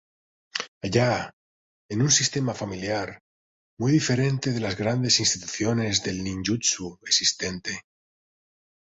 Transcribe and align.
Allá, 0.85 1.31
es 1.87 1.95
un 1.95 2.09
sistema 2.09 2.55
familiar, 2.55 3.21
muy 3.77 3.91
diferente 3.91 4.51
de 4.51 4.59
las 4.59 4.75
grandes 4.75 5.19
instituciones 5.19 6.01
de 6.01 6.13
Ninjutsu 6.13 6.97
existente. 7.03 7.83